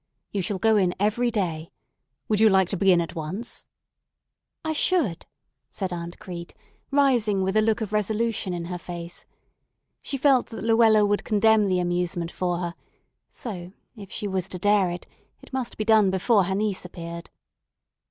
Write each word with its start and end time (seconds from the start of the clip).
You 0.31 0.41
shall 0.41 0.57
go 0.57 0.77
in 0.77 0.95
every 0.99 1.29
day. 1.29 1.69
Would 2.27 2.39
you 2.39 2.49
like 2.49 2.69
to 2.69 2.75
begin 2.75 3.01
at 3.01 3.13
once?" 3.13 3.67
"I 4.65 4.73
should," 4.73 5.27
said 5.69 5.93
Aunt 5.93 6.17
Crete, 6.17 6.55
rising 6.89 7.43
with 7.43 7.55
a 7.55 7.61
look 7.61 7.81
of 7.81 7.93
resolution 7.93 8.51
in 8.51 8.65
her 8.65 8.79
face. 8.79 9.25
She 10.01 10.17
felt 10.17 10.47
that 10.47 10.63
Luella 10.63 11.05
would 11.05 11.23
condemn 11.23 11.67
the 11.67 11.79
amusement 11.79 12.31
for 12.31 12.57
her; 12.57 12.73
so, 13.29 13.73
if 13.95 14.11
she 14.11 14.27
was 14.27 14.49
to 14.49 14.57
dare 14.57 14.89
it, 14.89 15.05
it 15.43 15.53
must 15.53 15.77
be 15.77 15.85
done 15.85 16.09
before 16.09 16.45
her 16.45 16.55
niece 16.55 16.83
appeared. 16.83 17.29